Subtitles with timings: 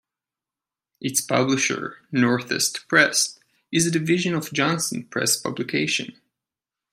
[0.99, 3.37] Its publisher, Northeast Press,
[3.71, 6.15] is a division of Johnston Press plc.